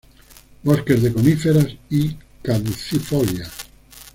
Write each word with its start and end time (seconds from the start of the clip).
Bosques 0.63 0.99
de 1.03 1.13
coníferas 1.13 1.67
y 1.91 2.17
caducifolias. 2.41 3.51